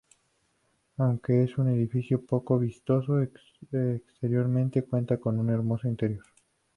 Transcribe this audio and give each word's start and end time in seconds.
Aunque 0.97 1.43
es 1.43 1.59
un 1.59 1.69
edificio 1.69 2.25
poco 2.25 2.57
vistoso 2.57 3.21
exteriormente, 3.71 4.81
cuenta 4.83 5.19
con 5.19 5.37
un 5.37 5.51
hermoso 5.51 5.87
interior. 5.87 6.25